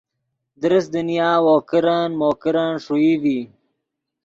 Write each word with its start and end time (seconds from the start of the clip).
درست 0.61 0.89
دنیا 0.95 1.31
وو 1.43 1.55
کرن 1.69 2.09
مو 2.19 2.29
کرن 2.41 2.71
ݰوئی 2.83 3.13
ڤی 3.21 3.39